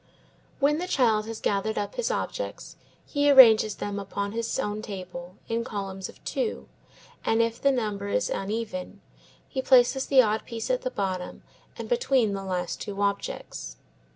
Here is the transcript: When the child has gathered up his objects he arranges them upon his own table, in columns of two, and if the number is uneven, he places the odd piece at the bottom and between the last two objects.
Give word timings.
When 0.59 0.79
the 0.79 0.87
child 0.87 1.27
has 1.27 1.39
gathered 1.39 1.77
up 1.77 1.93
his 1.93 2.09
objects 2.09 2.75
he 3.05 3.29
arranges 3.29 3.75
them 3.75 3.99
upon 3.99 4.31
his 4.31 4.57
own 4.57 4.81
table, 4.81 5.35
in 5.47 5.63
columns 5.63 6.09
of 6.09 6.23
two, 6.23 6.67
and 7.23 7.39
if 7.39 7.61
the 7.61 7.69
number 7.71 8.07
is 8.07 8.27
uneven, 8.27 9.01
he 9.47 9.61
places 9.61 10.07
the 10.07 10.23
odd 10.23 10.43
piece 10.43 10.71
at 10.71 10.81
the 10.81 10.89
bottom 10.89 11.43
and 11.77 11.87
between 11.87 12.33
the 12.33 12.43
last 12.43 12.81
two 12.81 12.99
objects. 12.99 13.77